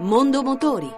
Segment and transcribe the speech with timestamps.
[0.00, 0.88] Mondo Motori.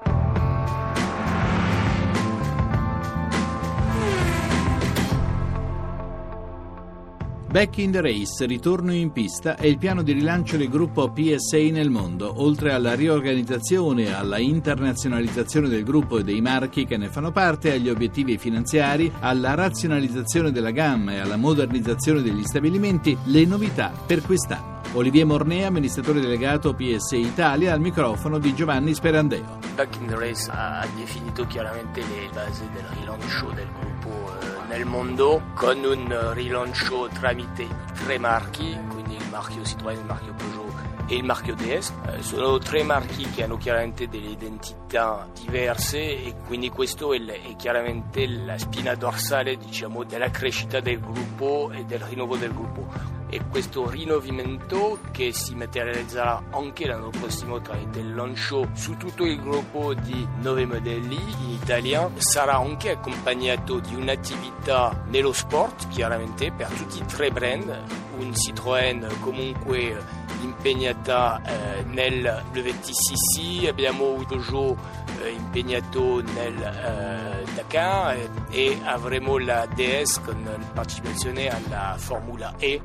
[7.50, 11.56] Back in the Race, ritorno in pista, è il piano di rilancio del gruppo PSA
[11.70, 17.32] nel mondo, oltre alla riorganizzazione, alla internazionalizzazione del gruppo e dei marchi che ne fanno
[17.32, 23.90] parte, agli obiettivi finanziari, alla razionalizzazione della gamma e alla modernizzazione degli stabilimenti, le novità
[24.06, 24.69] per quest'anno.
[24.92, 29.58] Olivier Mornea, amministratore delegato PSA Italia, al microfono di Giovanni Sperandeo.
[29.74, 34.84] Back in the Race ha definito chiaramente le basi del rilancio del gruppo eh, nel
[34.84, 37.66] mondo con un rilancio tramite
[38.04, 40.60] tre marchi, quindi il marchio Citroën, il marchio Peugeot
[41.06, 41.92] e il marchio DS.
[42.06, 48.26] Eh, sono tre marchi che hanno chiaramente delle identità diverse e quindi questo è chiaramente
[48.26, 53.88] la spina dorsale diciamo, della crescita del gruppo e del rinnovo del gruppo e questo
[53.88, 60.26] rinnovamento che si materializzerà anche l'anno prossimo tramite il lancio su tutto il gruppo di
[60.40, 62.10] nove modelli in Italia.
[62.16, 67.82] Sarà anche accompagnato di un'attività nello sport chiaramente per tutti i tre brand.
[68.18, 69.96] Un Citroën comunque
[70.42, 74.76] impegnata eh, nel WTCC abbiamo un Peugeot
[75.22, 82.80] eh, impegnato nel eh, Dakar e, e avremo la DS con partecipazione alla Formula E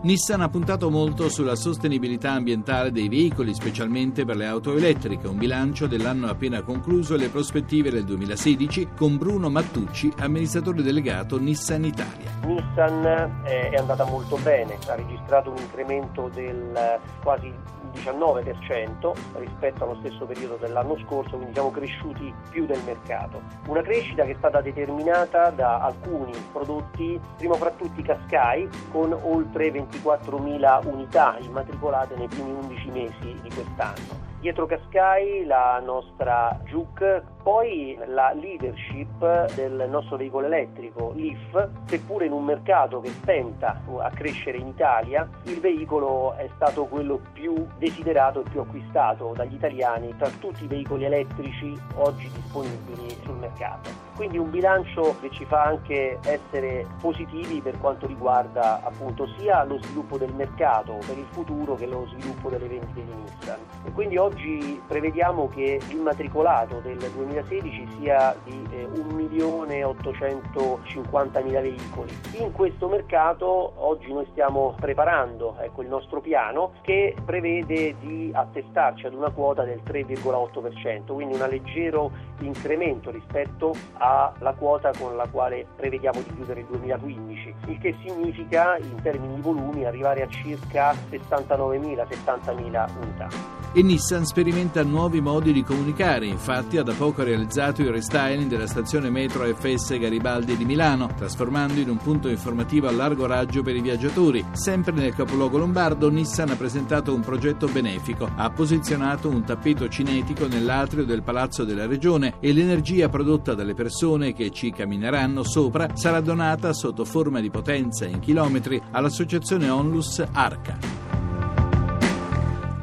[0.00, 5.36] Nissan ha puntato molto sulla sostenibilità ambientale dei veicoli, specialmente per le auto elettriche, un
[5.36, 11.84] bilancio dell'anno appena concluso e le prospettive del 2016 con Bruno Mattucci, amministratore delegato Nissan
[11.84, 12.30] Italia.
[12.44, 13.04] Nissan
[13.44, 17.52] eh, è andata molto bene, ha registrato un incremento del quasi
[17.94, 23.40] 19% rispetto allo stesso periodo dell'anno scorso, quindi siamo cresciuti più del mercato.
[23.66, 29.70] Una crescita che è stata determinata da alcuni prodotti, prima fra tutti Cascai, con oltre
[29.90, 34.26] 24.000 unità immatricolate nei primi 11 mesi di quest'anno.
[34.40, 42.32] Dietro Cascai la nostra Juke, poi la leadership del nostro veicolo elettrico, l'IF, seppure in
[42.32, 48.44] un mercato che stenta a crescere in Italia, il veicolo è stato quello più desiderato
[48.44, 54.07] e più acquistato dagli italiani tra tutti i veicoli elettrici oggi disponibili sul mercato.
[54.18, 59.80] Quindi un bilancio che ci fa anche essere positivi per quanto riguarda appunto sia lo
[59.80, 63.60] sviluppo del mercato per il futuro che lo sviluppo delle vendite di Nissan.
[63.84, 72.12] E quindi oggi prevediamo che l'immatricolato del 2016 sia di eh, 1.850.000 veicoli.
[72.40, 79.06] In questo mercato oggi noi stiamo preparando ecco, il nostro piano che prevede di attestarci
[79.06, 85.26] ad una quota del 3,8%, quindi un leggero incremento rispetto a alla quota con la
[85.30, 90.28] quale prevediamo di chiudere il 2015, il che significa in termini di volumi arrivare a
[90.28, 93.28] circa 69.000-70.000 unità.
[93.74, 98.66] E Nissan sperimenta nuovi modi di comunicare, infatti ha da poco realizzato il restyling della
[98.66, 103.76] stazione metro FS Garibaldi di Milano, trasformando in un punto informativo a largo raggio per
[103.76, 104.44] i viaggiatori.
[104.52, 110.46] Sempre nel capoluogo lombardo, Nissan ha presentato un progetto benefico, ha posizionato un tappeto cinetico
[110.46, 113.96] nell'atrio del Palazzo della Regione e l'energia prodotta dalle persone
[114.32, 120.97] che ci cammineranno sopra sarà donata sotto forma di potenza in chilometri all'associazione Onlus Arca.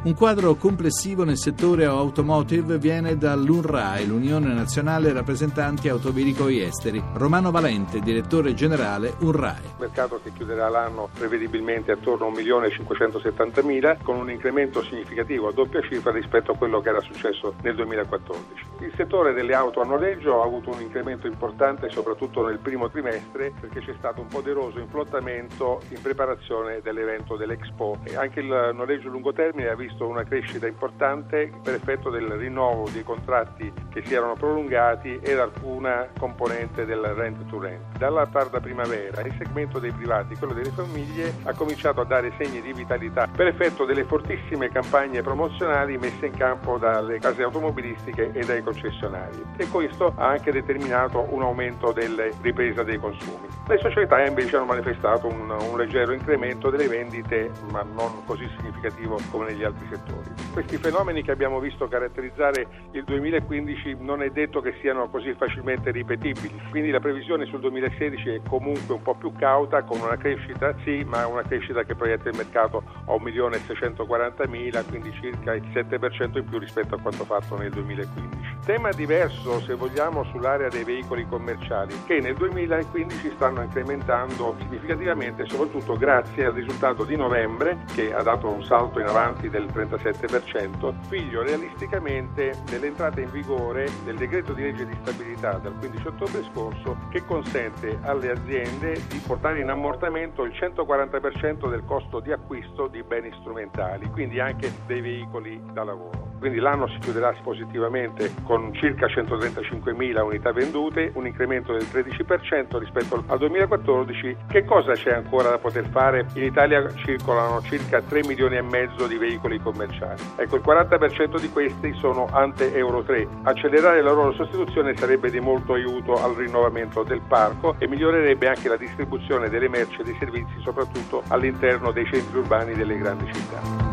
[0.06, 7.04] Un quadro complessivo nel settore automotive viene dall'UNRAE, l'Unione Nazionale Rappresentanti Autoveicoli Esteri.
[7.14, 9.74] Romano Valente, direttore generale UNRAE.
[9.80, 16.12] Mercato che chiuderà l'anno prevedibilmente attorno a 1.570.000 con un incremento significativo a doppia cifra
[16.12, 18.64] rispetto a quello che era successo nel 2014.
[18.82, 23.54] Il settore delle auto a noleggio ha avuto un incremento importante soprattutto nel primo trimestre
[23.60, 29.34] perché c'è stato un poderoso inflottamento in preparazione dell'evento dell'Expo anche il noleggio a lungo
[29.34, 34.14] termine ha visto visto una crescita importante per effetto del rinnovo dei contratti che si
[34.14, 37.98] erano prolungati ed alcuna componente del rent to rent.
[37.98, 42.62] Dalla tarda primavera il segmento dei privati, quello delle famiglie, ha cominciato a dare segni
[42.62, 48.44] di vitalità per effetto delle fortissime campagne promozionali messe in campo dalle case automobilistiche e
[48.44, 53.48] dai concessionari e questo ha anche determinato un aumento delle riprese dei consumi.
[53.68, 59.18] Le società invece hanno manifestato un, un leggero incremento delle vendite ma non così significativo
[59.32, 60.30] come negli altri settori.
[60.52, 65.92] Questi fenomeni che abbiamo visto caratterizzare il 2015 non è detto che siano così facilmente
[65.92, 70.76] ripetibili, quindi la previsione sul 2016 è comunque un po' più cauta con una crescita,
[70.84, 76.46] sì, ma una crescita che proietta il mercato a 1.640.000, quindi circa il 7% in
[76.46, 78.45] più rispetto a quanto fatto nel 2015.
[78.66, 85.96] Tema diverso, se vogliamo, sull'area dei veicoli commerciali, che nel 2015 stanno incrementando significativamente, soprattutto
[85.96, 91.44] grazie al risultato di novembre, che ha dato un salto in avanti del 37%, figlio
[91.44, 97.24] realisticamente dell'entrata in vigore del decreto di legge di stabilità dal 15 ottobre scorso, che
[97.24, 103.32] consente alle aziende di portare in ammortamento il 140% del costo di acquisto di beni
[103.42, 106.35] strumentali, quindi anche dei veicoli da lavoro.
[106.46, 113.24] Quindi l'anno si chiuderà positivamente con circa 135.000 unità vendute, un incremento del 13% rispetto
[113.26, 114.38] al 2014.
[114.48, 116.28] Che cosa c'è ancora da poter fare?
[116.36, 120.22] In Italia circolano circa 3 milioni e mezzo di veicoli commerciali.
[120.36, 123.28] Ecco, il 40% di questi sono ante Euro 3.
[123.42, 128.70] Accelerare la loro sostituzione sarebbe di molto aiuto al rinnovamento del parco e migliorerebbe anche
[128.70, 133.85] la distribuzione delle merci e dei servizi, soprattutto all'interno dei centri urbani delle grandi città.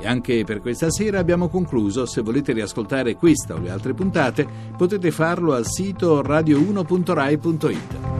[0.00, 2.06] E anche per questa sera abbiamo concluso.
[2.06, 8.19] Se volete riascoltare questa o le altre puntate potete farlo al sito radio1.rai.it.